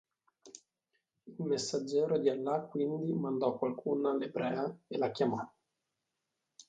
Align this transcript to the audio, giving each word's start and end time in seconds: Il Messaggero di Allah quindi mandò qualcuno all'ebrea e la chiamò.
Il 1.27 1.43
Messaggero 1.45 2.17
di 2.17 2.27
Allah 2.27 2.61
quindi 2.61 3.13
mandò 3.13 3.55
qualcuno 3.55 4.09
all'ebrea 4.09 4.75
e 4.87 4.97
la 4.97 5.11
chiamò. 5.11 5.37